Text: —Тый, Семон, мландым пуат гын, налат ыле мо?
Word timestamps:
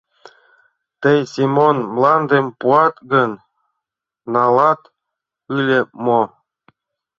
—Тый, 1.01 1.19
Семон, 1.33 1.77
мландым 1.95 2.45
пуат 2.59 2.95
гын, 3.11 3.31
налат 4.33 4.81
ыле 5.57 5.79
мо? 6.05 6.21